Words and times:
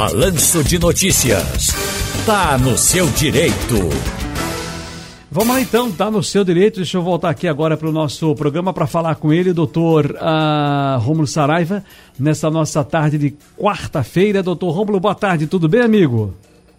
Balanço 0.00 0.64
de 0.64 0.78
Notícias. 0.78 1.68
Tá 2.24 2.56
no 2.56 2.78
seu 2.78 3.04
direito. 3.08 3.76
Vamos 5.30 5.54
lá 5.54 5.60
então, 5.60 5.92
tá 5.92 6.10
no 6.10 6.22
seu 6.22 6.42
direito. 6.42 6.76
Deixa 6.76 6.96
eu 6.96 7.02
voltar 7.02 7.28
aqui 7.28 7.46
agora 7.46 7.76
para 7.76 7.86
o 7.86 7.92
nosso 7.92 8.34
programa 8.34 8.72
para 8.72 8.86
falar 8.86 9.16
com 9.16 9.30
ele, 9.30 9.52
doutor 9.52 10.06
uh, 10.12 10.98
Rômulo 11.00 11.26
Saraiva, 11.26 11.84
nessa 12.18 12.48
nossa 12.48 12.82
tarde 12.82 13.18
de 13.18 13.36
quarta-feira. 13.58 14.42
Doutor 14.42 14.70
Rômulo, 14.70 14.98
boa 14.98 15.14
tarde, 15.14 15.46
tudo 15.46 15.68
bem, 15.68 15.82
amigo? 15.82 16.32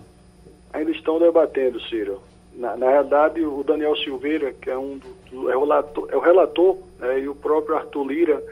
Ainda 0.72 0.90
estão 0.90 1.18
debatendo, 1.18 1.80
Ciro. 1.88 2.18
Na, 2.58 2.76
na 2.76 2.90
realidade, 2.90 3.40
o 3.40 3.62
Daniel 3.62 3.94
Silveira, 3.96 4.52
que 4.52 4.68
é, 4.68 4.76
um 4.76 4.98
do, 5.30 5.48
é 5.48 5.56
o 5.56 5.60
relator, 5.60 6.08
é 6.10 6.16
o 6.16 6.20
relator 6.20 6.76
né, 6.98 7.20
e 7.20 7.28
o 7.28 7.34
próprio 7.34 7.76
Arthur 7.76 8.04
Lira 8.04 8.42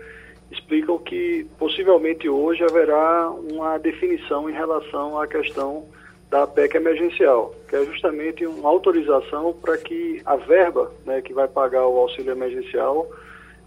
explicam 0.49 0.97
que 0.97 1.45
possivelmente 1.59 2.29
hoje 2.29 2.63
haverá 2.63 3.29
uma 3.31 3.77
definição 3.79 4.49
em 4.49 4.53
relação 4.53 5.21
à 5.21 5.27
questão 5.27 5.85
da 6.31 6.47
PEC 6.47 6.77
emergencial, 6.77 7.53
que 7.69 7.75
é 7.75 7.85
justamente 7.85 8.47
uma 8.47 8.69
autorização 8.69 9.53
para 9.53 9.77
que 9.77 10.23
a 10.25 10.37
verba 10.37 10.93
né, 11.05 11.21
que 11.21 11.35
vai 11.35 11.49
pagar 11.49 11.89
o 11.89 11.99
auxílio 11.99 12.31
emergencial 12.31 13.09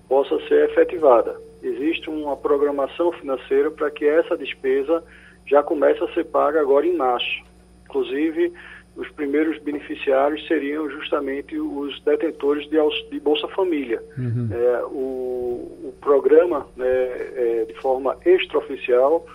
possa 0.08 0.40
ser 0.48 0.70
efetivada. 0.70 1.36
Existe 1.62 2.10
uma 2.10 2.38
programação 2.38 3.12
financeira 3.12 3.70
para 3.70 3.92
que 3.92 4.06
essa 4.06 4.38
despesa 4.38 5.04
já 5.46 5.62
comece 5.62 6.02
a 6.02 6.14
ser 6.14 6.24
paga 6.24 6.62
agora 6.62 6.86
em 6.86 6.96
março. 6.96 7.44
Inclusive, 7.84 8.54
os 9.00 9.10
primeiros 9.12 9.58
beneficiários 9.60 10.46
seriam 10.46 10.90
justamente 10.90 11.58
os 11.58 12.02
detentores 12.02 12.70
de, 12.70 12.78
de 13.10 13.20
Bolsa 13.20 13.48
Família. 13.48 14.04
Uhum. 14.18 14.50
É, 14.52 14.84
o, 14.86 15.88
o, 15.88 15.94
programa, 16.02 16.68
né, 16.76 16.86
é, 16.86 17.66
de 17.66 17.74
forma 17.82 18.18
extraoficial, 18.26 19.26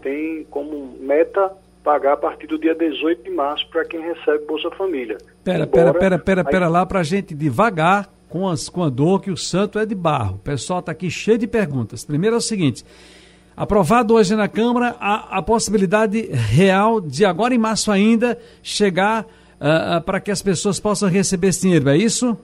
tem 0.00 0.46
como 0.50 0.96
meta 1.00 1.52
pagar 1.82 2.12
a 2.12 2.16
partir 2.16 2.46
do 2.46 2.58
dia 2.58 2.74
18 2.74 3.24
de 3.24 3.30
março 3.30 3.68
para 3.70 3.84
quem 3.84 4.00
recebe 4.00 4.44
Bolsa 4.46 4.70
Família. 4.70 5.18
Pera, 5.42 5.64
Embora, 5.64 5.68
pera, 5.68 5.92
pera, 5.92 6.18
pera, 6.18 6.44
pera 6.44 6.66
aí... 6.66 6.72
lá 6.72 6.86
para 6.86 7.00
a 7.00 7.04
gente 7.04 7.34
devagar 7.34 8.08
com, 8.28 8.46
as, 8.46 8.68
com 8.68 8.84
a 8.84 8.88
dor 8.88 9.20
que 9.20 9.30
o 9.30 9.36
santo 9.36 9.78
é 9.80 9.86
de 9.86 9.94
barro. 9.94 10.36
O 10.36 10.38
pessoal 10.38 10.78
está 10.78 10.92
aqui 10.92 11.10
cheio 11.10 11.38
de 11.38 11.46
perguntas. 11.48 12.04
Primeiro 12.04 12.36
é 12.36 12.38
o 12.38 12.42
seguinte, 12.42 12.84
aprovado 13.58 14.14
hoje 14.14 14.36
na 14.36 14.48
Câmara 14.48 14.94
a, 15.00 15.38
a 15.38 15.42
possibilidade 15.42 16.30
real 16.30 17.00
de 17.00 17.24
agora 17.24 17.52
em 17.52 17.58
março 17.58 17.90
ainda 17.90 18.38
chegar 18.62 19.24
uh, 19.24 19.98
uh, 19.98 20.00
para 20.02 20.20
que 20.20 20.30
as 20.30 20.40
pessoas 20.40 20.78
possam 20.78 21.08
receber 21.08 21.48
esse 21.48 21.62
dinheiro, 21.62 21.88
é 21.88 21.96
isso? 21.96 22.38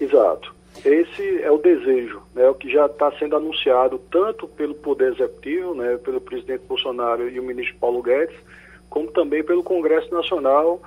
Exato. 0.00 0.54
Esse 0.84 1.42
é 1.42 1.50
o 1.50 1.58
desejo, 1.58 2.22
né, 2.32 2.48
o 2.48 2.54
que 2.54 2.70
já 2.70 2.86
está 2.86 3.10
sendo 3.18 3.34
anunciado 3.34 4.00
tanto 4.08 4.46
pelo 4.46 4.72
Poder 4.74 5.14
Executivo, 5.14 5.74
né, 5.74 5.96
pelo 5.96 6.20
presidente 6.20 6.62
Bolsonaro 6.68 7.28
e 7.28 7.40
o 7.40 7.42
ministro 7.42 7.76
Paulo 7.80 8.00
Guedes, 8.00 8.36
como 8.88 9.10
também 9.10 9.42
pelo 9.42 9.64
Congresso 9.64 10.14
Nacional, 10.14 10.80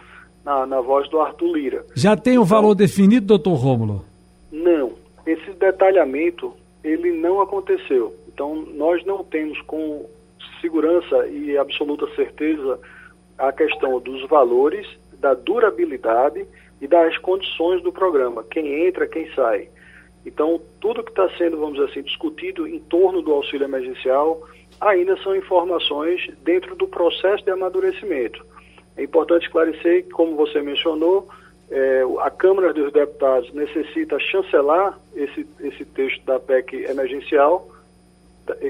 na, 0.45 0.65
na 0.65 0.79
voz 0.79 1.09
do 1.09 1.19
Arthur 1.19 1.53
Lira. 1.53 1.85
Já 1.93 2.15
tem 2.15 2.37
o 2.37 2.43
um 2.43 2.45
valor 2.45 2.75
definido, 2.75 3.25
doutor 3.25 3.55
Rômulo? 3.55 4.05
Não. 4.49 4.93
Esse 5.25 5.51
detalhamento, 5.51 6.53
ele 6.81 7.11
não 7.11 7.41
aconteceu. 7.41 8.15
Então, 8.39 8.55
nós 8.55 9.03
não 9.03 9.21
temos 9.21 9.61
com 9.63 10.09
segurança 10.61 11.27
e 11.27 11.57
absoluta 11.57 12.07
certeza 12.15 12.79
a 13.37 13.51
questão 13.51 13.99
dos 13.99 14.25
valores, 14.29 14.87
da 15.19 15.33
durabilidade 15.33 16.47
e 16.79 16.87
das 16.87 17.17
condições 17.17 17.83
do 17.83 17.91
programa, 17.91 18.45
quem 18.49 18.87
entra, 18.87 19.05
quem 19.05 19.29
sai. 19.33 19.67
Então, 20.25 20.61
tudo 20.79 21.03
que 21.03 21.09
está 21.09 21.29
sendo, 21.37 21.57
vamos 21.57 21.73
dizer 21.73 21.91
assim, 21.91 22.01
discutido 22.01 22.65
em 22.65 22.79
torno 22.79 23.21
do 23.21 23.33
auxílio 23.33 23.65
emergencial 23.65 24.41
ainda 24.79 25.17
são 25.17 25.35
informações 25.35 26.31
dentro 26.41 26.77
do 26.77 26.87
processo 26.87 27.43
de 27.43 27.51
amadurecimento. 27.51 28.45
É 28.95 29.03
importante 29.03 29.47
esclarecer 29.47 30.05
que, 30.05 30.11
como 30.11 30.37
você 30.37 30.61
mencionou, 30.61 31.27
é, 31.69 32.03
a 32.21 32.29
Câmara 32.29 32.71
dos 32.71 32.93
Deputados 32.93 33.51
necessita 33.51 34.17
chancelar 34.17 34.97
esse, 35.13 35.45
esse 35.59 35.83
texto 35.83 36.23
da 36.23 36.39
PEC 36.39 36.85
emergencial, 36.89 37.69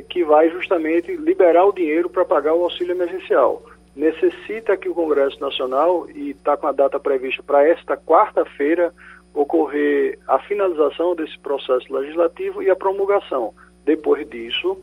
que 0.10 0.24
vai 0.24 0.50
justamente 0.50 1.16
liberar 1.16 1.66
o 1.66 1.74
dinheiro 1.74 2.10
para 2.10 2.26
pagar 2.26 2.54
o 2.54 2.64
auxílio 2.64 2.94
emergencial. 2.94 3.64
Necessita 3.96 4.78
que 4.78 4.88
o 4.88 4.94
Congresso 4.94 5.40
Nacional, 5.42 6.08
e 6.14 6.32
está 6.32 6.56
com 6.56 6.68
a 6.68 6.72
data 6.72 7.00
prevista 7.00 7.44
para 7.44 7.68
esta 7.68 7.98
quarta-feira, 7.98 8.94
ocorrer 9.34 10.18
a 10.28 10.40
finalização 10.40 11.16
desse 11.16 11.38
processo 11.40 11.94
legislativo 11.94 12.62
e 12.62 12.70
a 12.70 12.76
promulgação. 12.76 13.54
Depois 13.86 14.28
disso, 14.30 14.78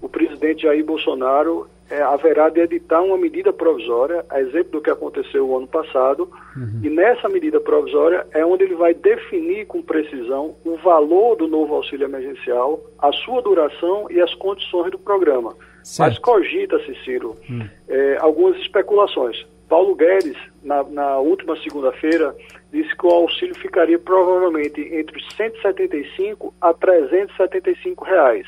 o 0.00 0.08
presidente 0.08 0.62
Jair 0.62 0.84
Bolsonaro 0.84 1.68
é, 1.94 2.02
haverá 2.02 2.48
de 2.48 2.60
editar 2.60 3.00
uma 3.02 3.16
medida 3.16 3.52
provisória, 3.52 4.24
a 4.28 4.40
exemplo 4.40 4.72
do 4.72 4.80
que 4.80 4.90
aconteceu 4.90 5.48
o 5.48 5.56
ano 5.56 5.68
passado, 5.68 6.28
uhum. 6.56 6.80
e 6.82 6.90
nessa 6.90 7.28
medida 7.28 7.60
provisória 7.60 8.26
é 8.32 8.44
onde 8.44 8.64
ele 8.64 8.74
vai 8.74 8.92
definir 8.92 9.66
com 9.66 9.80
precisão 9.80 10.56
o 10.64 10.76
valor 10.78 11.36
do 11.36 11.46
novo 11.46 11.72
auxílio 11.76 12.06
emergencial, 12.06 12.80
a 12.98 13.12
sua 13.12 13.40
duração 13.42 14.08
e 14.10 14.20
as 14.20 14.34
condições 14.34 14.90
do 14.90 14.98
programa. 14.98 15.54
Certo. 15.84 16.08
Mas 16.08 16.18
cogita-se, 16.18 16.96
Ciro, 17.04 17.36
uhum. 17.48 17.68
é, 17.88 18.16
algumas 18.20 18.56
especulações. 18.58 19.46
Paulo 19.68 19.94
Guedes, 19.94 20.36
na, 20.64 20.82
na 20.82 21.18
última 21.18 21.56
segunda-feira, 21.62 22.34
disse 22.72 22.94
que 22.96 23.06
o 23.06 23.10
auxílio 23.10 23.54
ficaria 23.54 23.98
provavelmente 23.98 24.80
entre 24.80 25.22
175 25.36 26.52
a 26.60 26.74
375 26.74 28.04
reais. 28.04 28.46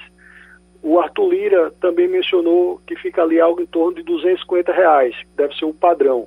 O 0.82 0.98
Arthur 1.00 1.28
Lira 1.30 1.70
também 1.80 2.08
mencionou 2.08 2.80
que 2.86 2.96
fica 2.96 3.22
ali 3.22 3.40
algo 3.40 3.60
em 3.60 3.66
torno 3.66 3.94
de 3.96 4.02
250 4.02 4.72
reais, 4.72 5.14
deve 5.36 5.54
ser 5.54 5.64
o 5.64 5.74
padrão. 5.74 6.26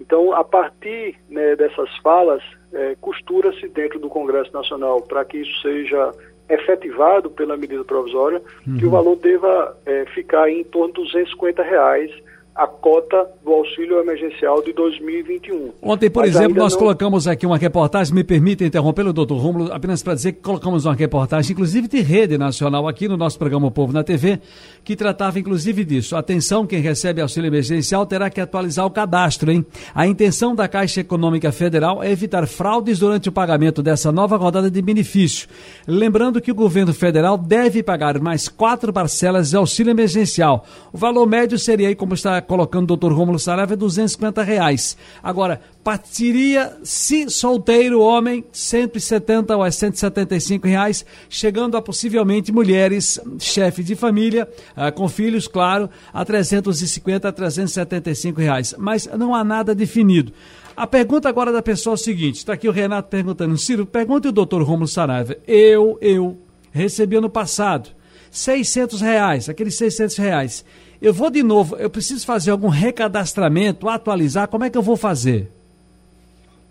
Então, 0.00 0.32
a 0.32 0.42
partir 0.42 1.16
né, 1.28 1.54
dessas 1.54 1.88
falas, 1.98 2.42
é, 2.72 2.96
costura-se 3.00 3.68
dentro 3.68 3.98
do 3.98 4.08
Congresso 4.08 4.52
Nacional 4.52 5.00
para 5.00 5.24
que 5.24 5.38
isso 5.38 5.62
seja 5.62 6.12
efetivado 6.48 7.30
pela 7.30 7.56
medida 7.56 7.84
provisória, 7.84 8.42
uhum. 8.66 8.78
que 8.78 8.86
o 8.86 8.90
valor 8.90 9.16
deva 9.16 9.76
é, 9.86 10.04
ficar 10.06 10.50
em 10.50 10.64
torno 10.64 10.92
de 10.92 11.02
250 11.02 11.62
reais 11.62 12.10
a 12.54 12.66
cota 12.66 13.26
do 13.42 13.50
auxílio 13.50 13.98
emergencial 13.98 14.62
de 14.62 14.74
2021. 14.74 15.72
Ontem, 15.80 16.10
por 16.10 16.20
Mas 16.20 16.36
exemplo, 16.36 16.58
nós 16.58 16.74
não... 16.74 16.78
colocamos 16.78 17.26
aqui 17.26 17.46
uma 17.46 17.56
reportagem, 17.56 18.14
me 18.14 18.22
permita 18.22 18.62
interromper 18.62 19.06
o 19.06 19.12
doutor 19.12 19.38
Rômulo, 19.38 19.72
apenas 19.72 20.02
para 20.02 20.14
dizer 20.14 20.32
que 20.32 20.42
colocamos 20.42 20.84
uma 20.84 20.94
reportagem, 20.94 21.52
inclusive 21.52 21.88
de 21.88 22.00
rede 22.00 22.36
nacional, 22.36 22.86
aqui 22.86 23.08
no 23.08 23.16
nosso 23.16 23.38
programa 23.38 23.68
O 23.68 23.70
Povo 23.70 23.92
na 23.92 24.04
TV, 24.04 24.38
que 24.84 24.94
tratava 24.94 25.38
inclusive 25.38 25.82
disso. 25.82 26.14
Atenção, 26.14 26.66
quem 26.66 26.80
recebe 26.80 27.22
auxílio 27.22 27.48
emergencial 27.48 28.04
terá 28.04 28.28
que 28.28 28.40
atualizar 28.40 28.84
o 28.84 28.90
cadastro, 28.90 29.50
hein? 29.50 29.64
A 29.94 30.06
intenção 30.06 30.54
da 30.54 30.68
Caixa 30.68 31.00
Econômica 31.00 31.50
Federal 31.52 32.02
é 32.02 32.10
evitar 32.10 32.46
fraudes 32.46 32.98
durante 32.98 33.30
o 33.30 33.32
pagamento 33.32 33.82
dessa 33.82 34.12
nova 34.12 34.36
rodada 34.36 34.70
de 34.70 34.82
benefício. 34.82 35.48
Lembrando 35.86 36.40
que 36.40 36.52
o 36.52 36.54
governo 36.54 36.92
federal 36.92 37.38
deve 37.38 37.82
pagar 37.82 38.20
mais 38.20 38.46
quatro 38.46 38.92
parcelas 38.92 39.50
de 39.50 39.56
auxílio 39.56 39.90
emergencial. 39.90 40.66
O 40.92 40.98
valor 40.98 41.26
médio 41.26 41.58
seria 41.58 41.88
aí, 41.88 41.94
como 41.94 42.12
está 42.12 42.41
colocando 42.42 42.84
o 42.84 42.86
doutor 42.88 43.12
Rômulo 43.12 43.38
Saraiva, 43.38 43.74
é 43.74 43.76
250 43.76 44.42
reais. 44.42 44.96
Agora, 45.22 45.60
partiria, 45.82 46.76
se 46.82 47.30
solteiro, 47.30 48.00
homem, 48.00 48.44
170 48.52 49.56
ou 49.56 49.70
175 49.70 50.66
reais, 50.66 51.04
chegando 51.28 51.76
a 51.76 51.82
possivelmente 51.82 52.52
mulheres, 52.52 53.20
chefe 53.38 53.82
de 53.82 53.94
família, 53.94 54.48
ah, 54.76 54.92
com 54.92 55.08
filhos, 55.08 55.48
claro, 55.48 55.88
a 56.12 56.24
350 56.24 57.28
a 57.28 57.32
375 57.32 58.40
reais. 58.40 58.74
Mas 58.78 59.06
não 59.16 59.34
há 59.34 59.42
nada 59.42 59.74
definido. 59.74 60.32
A 60.76 60.86
pergunta 60.86 61.28
agora 61.28 61.52
da 61.52 61.62
pessoa 61.62 61.94
é 61.94 61.96
o 61.96 61.98
seguinte: 61.98 62.36
está 62.36 62.54
aqui 62.54 62.68
o 62.68 62.72
Renato 62.72 63.08
perguntando, 63.08 63.56
Ciro, 63.58 63.86
pergunte 63.86 64.28
o 64.28 64.32
doutor 64.32 64.62
Romulo 64.62 64.88
Saraiva. 64.88 65.36
Eu, 65.46 65.98
eu, 66.00 66.38
recebi 66.72 67.16
ano 67.16 67.28
passado 67.28 67.90
600 68.30 69.00
reais, 69.00 69.48
aqueles 69.48 69.74
600 69.76 70.16
reais. 70.16 70.64
Eu 71.02 71.12
vou 71.12 71.30
de 71.30 71.42
novo, 71.42 71.76
eu 71.76 71.90
preciso 71.90 72.24
fazer 72.24 72.52
algum 72.52 72.68
recadastramento, 72.68 73.88
atualizar, 73.88 74.48
como 74.48 74.64
é 74.64 74.70
que 74.70 74.78
eu 74.78 74.82
vou 74.82 74.96
fazer? 74.96 75.48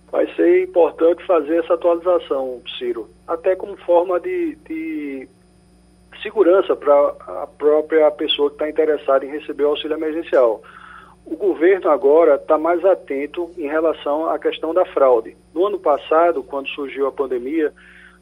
Vai 0.10 0.26
ser 0.36 0.64
importante 0.64 1.26
fazer 1.26 1.58
essa 1.58 1.74
atualização, 1.74 2.62
Ciro, 2.78 3.10
até 3.28 3.56
como 3.56 3.76
forma 3.78 4.20
de, 4.20 4.58
de 4.68 5.28
segurança 6.24 6.76
para 6.76 6.94
a 7.44 7.48
própria 7.58 8.10
pessoa 8.12 8.50
que 8.50 8.56
está 8.56 8.70
interessada 8.70 9.26
em 9.26 9.32
receber 9.32 9.66
o 9.66 9.70
auxílio 9.70 9.98
emergencial 9.98 10.62
o 11.26 11.36
governo 11.36 11.90
agora 11.90 12.36
está 12.36 12.58
mais 12.58 12.84
atento 12.84 13.52
em 13.58 13.68
relação 13.68 14.30
à 14.30 14.38
questão 14.40 14.74
da 14.74 14.86
fraude. 14.86 15.36
No 15.54 15.66
ano 15.66 15.80
passado, 15.80 16.44
quando 16.44 16.68
surgiu 16.70 17.08
a 17.08 17.12
pandemia, 17.12 17.72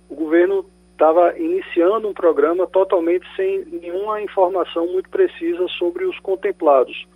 o 0.10 0.16
governo 0.16 0.66
estava 1.00 1.34
iniciando 1.38 2.10
um 2.10 2.14
programa 2.14 2.68
totalmente 2.68 3.26
sem 3.38 3.64
nenhuma 3.72 4.22
informação 4.22 4.86
muito 4.88 5.10
precisa 5.10 5.66
sobre 5.70 6.04
os 6.04 6.20
contemplados. 6.20 7.08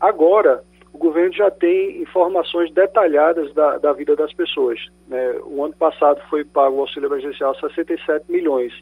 Agora, 0.00 0.64
o 0.92 0.98
governo 0.98 1.32
já 1.32 1.48
tem 1.48 2.02
informações 2.02 2.72
detalhadas 2.72 3.54
da, 3.54 3.78
da 3.78 3.92
vida 3.92 4.16
das 4.16 4.32
pessoas. 4.32 4.80
Né? 5.06 5.38
O 5.44 5.64
ano 5.64 5.74
passado 5.74 6.20
foi 6.28 6.44
pago 6.44 6.76
o 6.76 6.80
auxílio 6.80 7.06
emergencial 7.06 7.54
67 7.54 8.24
milhões. 8.28 8.72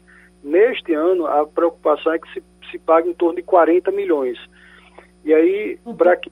Neste 0.43 0.91
ano, 0.95 1.27
a 1.27 1.45
preocupação 1.45 2.13
é 2.13 2.17
que 2.17 2.33
se, 2.33 2.43
se 2.71 2.79
pague 2.79 3.09
em 3.09 3.13
torno 3.13 3.35
de 3.35 3.43
40 3.43 3.91
milhões. 3.91 4.39
E 5.23 5.35
aí, 5.35 5.77
uhum. 5.85 5.95
para 5.95 6.15
que 6.15 6.31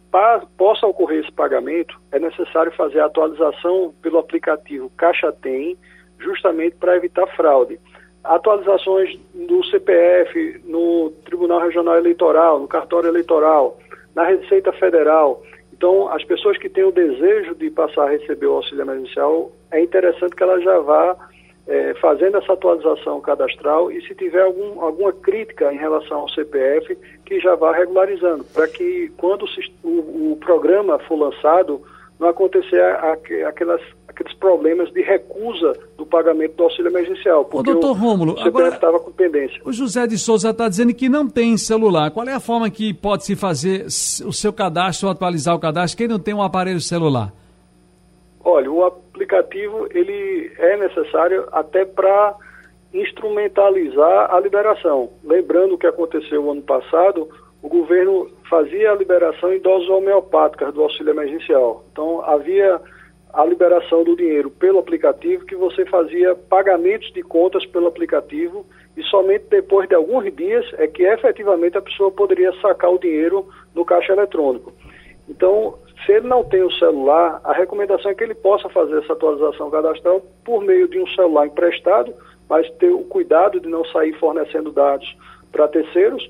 possa 0.57 0.88
ocorrer 0.88 1.19
esse 1.19 1.31
pagamento, 1.31 2.00
é 2.12 2.18
necessário 2.18 2.72
fazer 2.72 3.01
a 3.01 3.06
atualização 3.06 3.94
pelo 4.01 4.18
aplicativo 4.18 4.89
Caixa 4.98 5.31
Tem, 5.31 5.77
justamente 6.18 6.75
para 6.77 6.95
evitar 6.95 7.27
fraude. 7.36 7.80
Atualizações 8.25 9.18
do 9.33 9.63
CPF, 9.66 10.62
no 10.66 11.12
Tribunal 11.25 11.62
Regional 11.62 11.98
Eleitoral, 11.98 12.60
no 12.60 12.68
cartório 12.68 13.07
eleitoral, 13.10 13.77
na 14.13 14.24
Receita 14.24 14.72
Federal. 14.74 15.42
Então, 15.74 16.07
as 16.07 16.24
pessoas 16.24 16.57
que 16.57 16.69
têm 16.69 16.83
o 16.83 16.92
desejo 16.92 17.54
de 17.56 17.69
passar 17.69 18.06
a 18.06 18.10
receber 18.10 18.48
o 18.48 18.54
auxílio 18.54 18.83
emergencial, 18.83 19.51
é 19.72 19.81
interessante 19.81 20.36
que 20.36 20.44
ela 20.44 20.60
já 20.62 20.80
vá 20.80 21.18
é, 21.68 21.94
fazendo 21.95 22.38
essa 22.38 22.54
atualização 22.54 23.19
cadastral 23.19 23.92
e 23.92 24.01
se 24.07 24.13
tiver 24.13 24.44
algum, 24.44 24.80
alguma 24.81 25.12
crítica 25.12 25.74
em 25.74 25.77
relação 25.77 26.19
ao 26.19 26.30
CPF, 26.30 26.95
que 27.25 27.39
já 27.39 27.56
vá 27.56 27.74
regularizando, 27.74 28.44
para 28.44 28.68
que 28.68 29.12
quando 29.18 29.45
o, 29.83 30.31
o, 30.31 30.38
programa 30.38 31.00
for 31.00 31.16
lançado, 31.16 31.81
não 32.19 32.30
acontecer 32.30 32.81
aquelas, 33.48 33.81
aqueles 34.16 34.34
problemas 34.38 34.92
de 34.92 35.02
recusa 35.02 35.78
do 35.98 36.06
pagamento 36.06 36.56
do 36.56 36.64
auxílio 36.64 36.90
emergencial. 36.90 37.44
Porque 37.44 37.70
Ô, 37.70 37.74
doutor 37.74 37.94
Rômulo, 37.94 38.34
o 38.34 38.44
CPF 38.44 38.76
estava 38.76 39.00
com 39.00 39.12
pendência. 39.12 39.62
O 39.66 39.74
José 39.74 40.08
de 40.08 40.18
Souza 40.18 40.52
está 40.52 40.70
dizendo 40.70 40.94
que 40.94 41.10
não 41.10 41.28
tem 41.28 41.58
celular. 41.58 42.10
Qual 42.12 42.26
é 42.28 42.34
a 42.34 42.40
forma 42.40 42.70
que 42.70 42.94
pode 42.94 43.26
se 43.26 43.36
fazer 43.36 43.86
o 43.86 44.32
seu 44.32 44.54
cadastro 44.54 45.08
ou 45.08 45.12
atualizar 45.12 45.54
o 45.54 45.60
cadastro? 45.60 45.98
Quem 45.98 46.08
não 46.08 46.20
tem 46.20 46.34
um 46.34 46.42
aparelho 46.42 46.80
celular? 46.80 47.34
Olha, 48.44 48.72
o 48.72 48.86
aplicativo 48.86 49.88
ele 49.92 50.52
é 50.58 50.78
necessário 50.78 51.48
até 51.52 51.84
para 51.84 52.36
instrumentalizar 52.94 54.34
a 54.34 54.40
liberação. 54.40 55.10
Lembrando 55.24 55.76
o 55.76 55.78
que 55.78 55.88
aconteceu 55.88 56.46
o 56.46 56.52
ano 56.52 56.62
passado, 56.62 57.28
o 57.62 57.68
governo 57.68 58.30
fazia 58.50 58.92
a 58.92 58.96
liberação 58.96 59.52
em 59.52 59.60
doses 59.60 59.90
homeopáticas 59.90 60.74
do 60.74 60.84
auxílio 60.84 61.12
emergencial. 61.12 61.84
Então, 61.92 62.22
havia 62.22 62.80
a 63.36 63.44
liberação 63.46 64.04
do 64.04 64.16
dinheiro 64.16 64.50
pelo 64.50 64.80
aplicativo, 64.80 65.46
que 65.46 65.56
você 65.56 65.86
fazia 65.86 66.34
pagamentos 66.34 67.12
de 67.12 67.22
contas 67.22 67.66
pelo 67.66 67.88
aplicativo 67.88 68.66
e 68.96 69.04
somente 69.04 69.46
depois 69.50 69.90
de 69.90 69.96
alguns 69.96 70.34
dias 70.34 70.66
é 70.78 70.88
que 70.88 71.04
efetivamente 71.04 71.78
a 71.78 71.82
pessoa 71.82 72.10
poderia 72.10 72.54
sacar 72.62 72.94
o 72.94 72.98
dinheiro 72.98 73.46
no 73.74 73.84
caixa 73.84 74.14
eletrônico. 74.14 74.72
Então, 75.28 75.78
se 76.06 76.14
ele 76.14 76.28
não 76.28 76.46
tem 76.46 76.62
o 76.62 76.72
celular, 76.72 77.42
a 77.44 77.52
recomendação 77.52 78.12
é 78.12 78.16
que 78.16 78.24
ele 78.24 78.36
possa 78.36 78.70
fazer 78.70 79.00
essa 79.00 79.12
atualização 79.12 79.70
cadastral 79.70 80.22
por 80.46 80.64
meio 80.64 80.88
de 80.88 80.98
um 80.98 81.08
celular 81.08 81.48
emprestado, 81.48 82.14
mas 82.50 82.70
ter 82.72 82.92
o 82.92 83.04
cuidado 83.04 83.60
de 83.60 83.68
não 83.68 83.84
sair 83.86 84.14
fornecendo 84.14 84.72
dados 84.72 85.14
para 85.52 85.68
terceiros, 85.68 86.30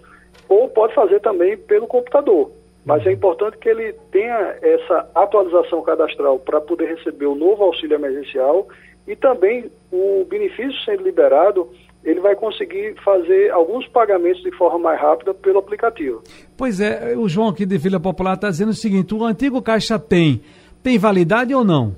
ou 0.49 0.69
pode 0.69 0.95
fazer 0.95 1.19
também 1.19 1.55
pelo 1.55 1.85
computador. 1.85 2.51
Mas 2.85 3.05
é 3.07 3.11
importante 3.11 3.57
que 3.57 3.67
ele 3.67 3.93
tenha 4.11 4.55
essa 4.61 5.09
atualização 5.15 5.81
cadastral 5.81 6.37
para 6.39 6.61
poder 6.61 6.95
receber 6.95 7.25
o 7.25 7.35
novo 7.35 7.63
auxílio 7.63 7.95
emergencial 7.95 8.67
e 9.07 9.15
também 9.15 9.71
o 9.91 10.23
benefício 10.29 10.79
sendo 10.83 11.03
liberado 11.03 11.67
ele 12.03 12.19
vai 12.19 12.35
conseguir 12.35 12.93
fazer 13.03 13.51
alguns 13.51 13.87
pagamentos 13.87 14.43
de 14.43 14.51
forma 14.51 14.77
mais 14.77 15.01
rápida 15.01 15.33
pelo 15.33 15.57
aplicativo. 15.57 16.21
Pois 16.55 16.79
é, 16.79 17.17
o 17.17 17.27
João 17.27 17.49
aqui 17.49 17.65
de 17.65 17.79
Vila 17.79 17.99
Popular 17.99 18.35
está 18.35 18.47
dizendo 18.47 18.69
o 18.69 18.75
seguinte: 18.75 19.15
o 19.15 19.23
antigo 19.23 19.59
Caixa 19.59 19.97
tem, 19.97 20.39
tem 20.83 20.99
validade 20.99 21.55
ou 21.55 21.63
não? 21.63 21.95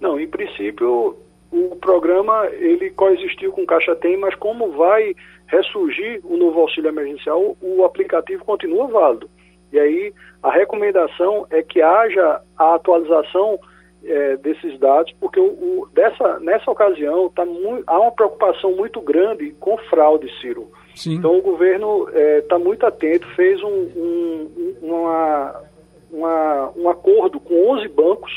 Não, 0.00 0.18
em 0.18 0.26
princípio 0.26 1.14
o 1.52 1.76
programa 1.76 2.46
ele 2.52 2.90
coexistiu 2.90 3.52
com 3.52 3.62
o 3.62 3.66
Caixa 3.66 3.94
Tem, 3.96 4.16
mas 4.16 4.34
como 4.36 4.70
vai 4.70 5.14
ressurgir 5.46 6.20
o 6.24 6.36
novo 6.36 6.60
auxílio 6.60 6.88
emergencial, 6.88 7.56
o 7.60 7.84
aplicativo 7.84 8.44
continua 8.44 8.86
válido. 8.86 9.28
E 9.72 9.78
aí 9.78 10.12
a 10.42 10.50
recomendação 10.50 11.46
é 11.50 11.62
que 11.62 11.80
haja 11.82 12.40
a 12.56 12.74
atualização 12.74 13.58
é, 14.04 14.36
desses 14.36 14.78
dados, 14.78 15.12
porque 15.20 15.38
o, 15.38 15.44
o, 15.44 15.88
dessa, 15.92 16.40
nessa 16.40 16.70
ocasião 16.70 17.28
tá 17.28 17.44
há 17.86 18.00
uma 18.00 18.12
preocupação 18.12 18.72
muito 18.72 19.00
grande 19.00 19.50
com 19.60 19.76
fraude, 19.76 20.30
Ciro. 20.40 20.70
Sim. 20.94 21.14
Então 21.14 21.36
o 21.36 21.42
governo 21.42 22.08
está 22.08 22.20
é, 22.20 22.40
tá 22.42 22.58
muito 22.58 22.86
atento, 22.86 23.26
fez 23.34 23.62
um, 23.62 23.68
um, 23.68 24.76
uma, 24.82 25.62
uma, 26.10 26.72
um 26.76 26.88
acordo 26.88 27.38
com 27.38 27.70
11 27.72 27.88
bancos, 27.88 28.32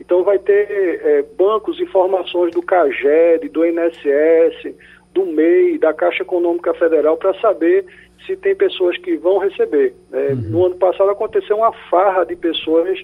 então 0.00 0.22
vai 0.24 0.38
ter 0.38 1.00
é, 1.02 1.22
bancos, 1.36 1.80
informações 1.80 2.52
do 2.52 2.62
CAGED, 2.62 3.48
do 3.48 3.64
INSS, 3.64 4.74
do 5.14 5.24
MEI, 5.24 5.78
da 5.78 5.94
Caixa 5.94 6.22
Econômica 6.22 6.74
Federal, 6.74 7.16
para 7.16 7.32
saber 7.40 7.86
se 8.24 8.36
tem 8.36 8.54
pessoas 8.54 8.96
que 8.98 9.16
vão 9.16 9.38
receber. 9.38 9.94
É, 10.12 10.32
uhum. 10.32 10.36
No 10.50 10.66
ano 10.66 10.76
passado 10.76 11.10
aconteceu 11.10 11.56
uma 11.56 11.72
farra 11.90 12.24
de 12.24 12.36
pessoas 12.36 12.98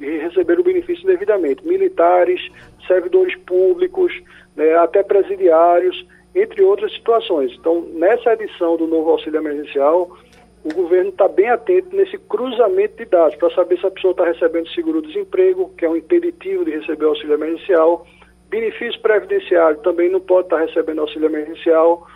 e 0.00 0.18
receber 0.18 0.58
o 0.58 0.64
benefício 0.64 1.06
devidamente. 1.06 1.66
Militares, 1.66 2.40
servidores 2.86 3.36
públicos, 3.36 4.12
né, 4.56 4.74
até 4.76 5.02
presidiários, 5.02 6.06
entre 6.34 6.62
outras 6.62 6.92
situações. 6.92 7.52
Então, 7.58 7.86
nessa 7.94 8.32
edição 8.32 8.76
do 8.76 8.86
novo 8.86 9.10
auxílio 9.10 9.40
emergencial, 9.40 10.16
o 10.64 10.72
governo 10.72 11.10
está 11.10 11.28
bem 11.28 11.50
atento 11.50 11.94
nesse 11.94 12.16
cruzamento 12.16 12.96
de 12.96 13.04
dados 13.04 13.36
para 13.36 13.50
saber 13.54 13.78
se 13.78 13.86
a 13.86 13.90
pessoa 13.90 14.12
está 14.12 14.24
recebendo 14.24 14.68
seguro-desemprego, 14.68 15.72
que 15.76 15.84
é 15.84 15.90
um 15.90 15.96
impeditivo 15.96 16.64
de 16.64 16.70
receber 16.70 17.04
auxílio 17.04 17.34
emergencial, 17.34 18.06
benefício 18.52 19.00
previdenciário 19.00 19.78
também 19.78 20.10
não 20.10 20.20
pode 20.20 20.46
estar 20.46 20.58
tá 20.58 20.64
recebendo 20.66 21.00
auxílio 21.00 21.26
emergencial. 21.26 22.06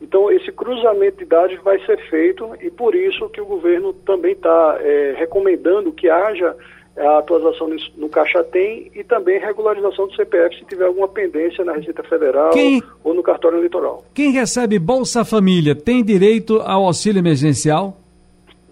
Então, 0.00 0.30
esse 0.30 0.50
cruzamento 0.50 1.18
de 1.18 1.26
dados 1.26 1.58
vai 1.62 1.78
ser 1.84 1.98
feito 2.08 2.50
e 2.60 2.70
por 2.70 2.94
isso 2.94 3.28
que 3.28 3.40
o 3.40 3.46
governo 3.46 3.92
também 3.92 4.32
está 4.32 4.78
é, 4.80 5.14
recomendando 5.18 5.92
que 5.92 6.08
haja 6.08 6.56
a 6.96 7.18
atualização 7.18 7.70
no 7.96 8.08
Caixa 8.08 8.42
Tem 8.44 8.90
e 8.94 9.04
também 9.04 9.38
regularização 9.38 10.06
do 10.06 10.14
CPF 10.14 10.56
se 10.56 10.64
tiver 10.64 10.86
alguma 10.86 11.08
pendência 11.08 11.64
na 11.64 11.72
Receita 11.72 12.02
Federal 12.02 12.50
quem, 12.50 12.82
ou 13.04 13.14
no 13.14 13.22
cartório 13.22 13.58
eleitoral. 13.58 14.04
Quem 14.14 14.32
recebe 14.32 14.78
Bolsa 14.78 15.24
Família 15.24 15.74
tem 15.74 16.02
direito 16.04 16.60
ao 16.60 16.84
auxílio 16.84 17.20
emergencial? 17.20 17.96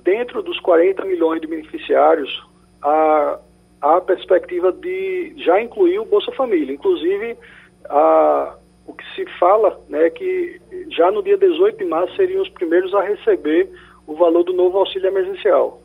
Dentro 0.03 0.43
dos 0.43 0.59
40 0.61 1.05
milhões 1.05 1.41
de 1.41 1.47
beneficiários, 1.47 2.43
a, 2.83 3.39
a 3.81 4.01
perspectiva 4.01 4.73
de 4.73 5.35
já 5.37 5.61
incluir 5.61 5.99
o 5.99 6.05
Bolsa 6.05 6.33
Família. 6.33 6.75
Inclusive, 6.75 7.37
a, 7.89 8.57
o 8.89 8.95
que 8.95 9.05
se 9.15 9.27
fala 9.39 9.79
né, 9.89 10.07
é 10.07 10.11
que 10.11 10.61
já 10.91 11.11
no 11.11 11.23
dia 11.23 11.37
18 11.37 11.77
de 11.77 11.85
março 11.85 12.17
seriam 12.17 12.43
os 12.43 12.49
primeiros 12.49 12.93
a 12.95 13.03
receber 13.03 13.69
o 14.07 14.15
valor 14.15 14.43
do 14.43 14.55
novo 14.55 14.79
auxílio 14.79 15.09
emergencial. 15.09 15.83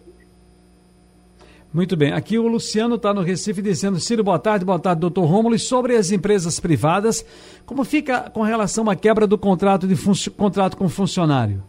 Muito 1.73 1.97
bem. 1.97 2.13
Aqui 2.13 2.39
o 2.39 2.47
Luciano 2.47 2.95
está 2.95 3.13
no 3.13 3.21
Recife 3.21 3.61
dizendo: 3.61 3.99
Ciro, 3.99 4.23
boa 4.23 4.39
tarde, 4.39 4.63
boa 4.63 4.79
tarde, 4.79 5.01
doutor 5.01 5.25
Rômulo. 5.25 5.55
E 5.55 5.59
sobre 5.59 5.97
as 5.97 6.11
empresas 6.11 6.59
privadas, 6.59 7.25
como 7.65 7.83
fica 7.83 8.29
com 8.29 8.41
relação 8.41 8.89
à 8.89 8.95
quebra 8.95 9.27
do 9.27 9.37
contrato, 9.37 9.85
de 9.85 9.95
contrato 10.31 10.77
com 10.77 10.87
funcionário? 10.87 11.61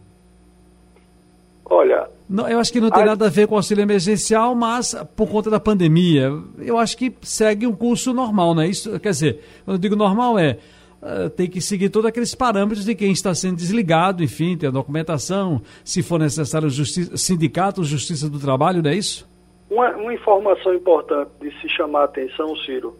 Olha, 1.67 2.07
Não, 2.29 2.47
eu 2.47 2.59
acho 2.59 2.71
que 2.71 2.79
não 2.79 2.91
tem 2.91 3.01
a... 3.01 3.07
nada 3.07 3.25
a 3.25 3.29
ver 3.29 3.47
com 3.47 3.55
o 3.55 3.57
auxílio 3.57 3.81
emergencial, 3.81 4.53
mas 4.53 4.93
por 5.15 5.27
conta 5.27 5.49
da 5.49 5.59
pandemia. 5.59 6.31
Eu 6.59 6.77
acho 6.77 6.95
que 6.95 7.11
segue 7.23 7.65
um 7.65 7.75
curso 7.75 8.13
normal, 8.13 8.53
não 8.53 8.61
é 8.61 8.67
isso? 8.67 8.97
Quer 8.99 9.09
dizer, 9.09 9.43
quando 9.65 9.75
eu 9.75 9.81
digo 9.81 9.95
normal 9.95 10.37
é 10.37 10.59
uh, 11.05 11.29
tem 11.29 11.47
que 11.47 11.61
seguir 11.61 11.89
todos 11.89 12.09
aqueles 12.09 12.33
parâmetros 12.33 12.83
de 12.83 12.95
quem 12.95 13.11
está 13.11 13.33
sendo 13.35 13.57
desligado, 13.57 14.23
enfim, 14.23 14.57
ter 14.57 14.67
a 14.67 14.71
documentação, 14.71 15.61
se 15.83 16.01
for 16.01 16.19
necessário, 16.19 16.69
justi 16.69 17.17
sindicato, 17.17 17.83
justiça 17.83 18.29
do 18.29 18.39
trabalho, 18.39 18.81
não 18.81 18.89
é 18.89 18.95
isso? 18.95 19.29
Uma, 19.69 19.91
uma 19.91 20.13
informação 20.13 20.73
importante 20.73 21.29
de 21.39 21.51
se 21.61 21.69
chamar 21.69 22.01
a 22.01 22.05
atenção, 22.05 22.55
Ciro, 22.57 22.97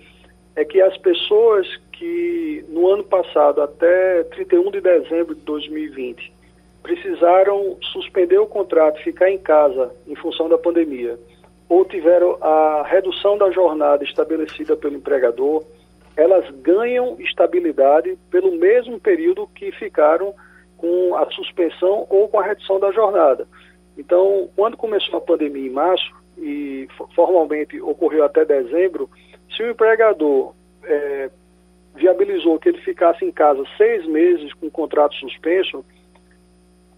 é 0.56 0.64
que 0.64 0.80
as 0.82 0.96
pessoas 0.98 1.68
que 1.92 2.64
no 2.70 2.88
ano 2.90 3.04
passado, 3.04 3.62
até 3.62 4.24
31 4.24 4.72
de 4.72 4.82
dezembro 4.82 5.36
de 5.36 5.42
2020, 5.42 6.34
precisaram 6.84 7.78
suspender 7.94 8.38
o 8.38 8.46
contrato, 8.46 9.02
ficar 9.02 9.30
em 9.32 9.40
casa 9.40 9.92
em 10.08 10.16
função 10.16 10.48
da 10.48 10.58
pandemia, 10.58 11.18
ou 11.68 11.84
tiveram 11.84 12.38
a 12.42 12.84
redução 12.88 13.38
da 13.38 13.50
jornada 13.50 14.04
estabelecida 14.04 14.76
pelo 14.76 14.96
empregador, 14.96 15.64
elas 16.16 16.50
ganham 16.62 17.18
estabilidade 17.20 18.18
pelo 18.30 18.52
mesmo 18.54 19.00
período 19.00 19.48
que 19.48 19.72
ficaram 19.74 20.34
com 20.78 21.16
a 21.16 21.30
suspensão 21.32 22.06
ou 22.10 22.28
com 22.28 22.40
a 22.40 22.44
redução 22.44 22.80
da 22.80 22.92
jornada. 22.92 23.48
Então, 23.98 24.50
quando 24.56 24.78
começou 24.78 25.18
a 25.18 25.22
pandemia 25.22 25.68
em 25.68 25.72
março, 25.72 26.14
e 26.38 26.88
formalmente 27.16 27.82
ocorreu 27.82 28.24
até 28.24 28.44
dezembro, 28.44 29.10
se 29.56 29.64
o 29.64 29.70
empregador 29.70 30.54
é, 30.84 31.30
viabilizou 31.96 32.60
que 32.60 32.70
ele 32.70 32.82
ficasse 32.82 33.24
em 33.24 33.32
casa 33.32 33.64
seis 33.78 34.06
meses 34.06 34.54
com 34.54 34.68
o 34.68 34.72
contrato 34.72 35.16
suspenso, 35.16 35.86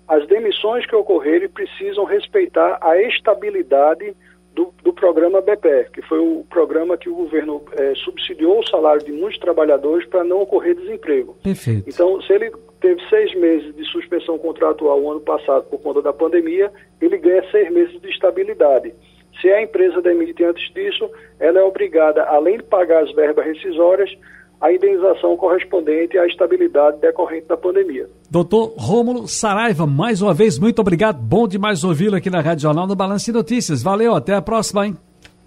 as 0.07 0.25
demissões 0.27 0.85
que 0.85 0.95
ocorrerem 0.95 1.49
precisam 1.49 2.05
respeitar 2.05 2.79
a 2.81 2.99
estabilidade 3.01 4.15
do, 4.57 4.73
do 4.83 4.91
programa 4.91 5.39
BPE, 5.39 5.91
que 5.93 6.01
foi 6.01 6.17
o 6.17 6.43
programa 6.49 6.97
que 6.97 7.07
o 7.07 7.13
governo 7.13 7.61
é, 7.73 7.93
subsidiou 7.93 8.59
o 8.59 8.67
salário 8.67 9.05
de 9.05 9.11
muitos 9.11 9.39
trabalhadores 9.39 10.07
para 10.07 10.23
não 10.23 10.41
ocorrer 10.41 10.75
desemprego. 10.75 11.37
Perfeito. 11.43 11.87
Então, 11.87 12.19
se 12.23 12.33
ele 12.33 12.51
teve 12.81 12.99
seis 13.07 13.35
meses 13.35 13.75
de 13.75 13.85
suspensão 13.85 14.35
contratual 14.39 14.99
o 14.99 15.11
ano 15.11 15.21
passado 15.21 15.65
por 15.65 15.79
conta 15.79 16.01
da 16.01 16.11
pandemia, 16.11 16.71
ele 16.99 17.17
ganha 17.19 17.43
seis 17.51 17.71
meses 17.71 18.01
de 18.01 18.09
estabilidade. 18.09 18.95
Se 19.39 19.47
a 19.47 19.61
empresa 19.61 20.01
demite 20.01 20.43
antes 20.43 20.73
disso, 20.73 21.07
ela 21.39 21.59
é 21.59 21.63
obrigada, 21.63 22.23
além 22.23 22.57
de 22.57 22.63
pagar 22.63 23.03
as 23.03 23.13
verbas 23.13 23.45
rescisórias, 23.45 24.09
a 24.59 24.71
indenização 24.71 25.37
correspondente 25.37 26.17
à 26.17 26.25
estabilidade 26.25 26.99
decorrente 26.99 27.47
da 27.47 27.55
pandemia. 27.55 28.07
Doutor 28.29 28.73
Rômulo 28.77 29.27
Saraiva, 29.27 29.85
mais 29.85 30.21
uma 30.21 30.33
vez, 30.33 30.57
muito 30.57 30.79
obrigado. 30.79 31.19
Bom 31.19 31.47
demais 31.47 31.83
ouvi-lo 31.83 32.15
aqui 32.15 32.29
na 32.29 32.41
Rádio 32.41 32.63
Jornal 32.63 32.87
no 32.87 32.95
Balanço 32.95 33.31
Notícias. 33.31 33.83
Valeu, 33.83 34.15
até 34.15 34.33
a 34.33 34.41
próxima, 34.41 34.87
hein? 34.87 34.97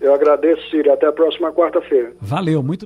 Eu 0.01 0.15
agradeço, 0.15 0.63
Ciro. 0.71 0.91
Até 0.91 1.07
a 1.07 1.13
próxima 1.13 1.53
quarta-feira. 1.53 2.13
Valeu, 2.21 2.63
muito 2.63 2.79